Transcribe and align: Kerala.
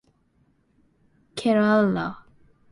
Kerala. 1.35 2.07